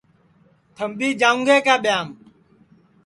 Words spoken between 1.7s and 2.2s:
ٻیایم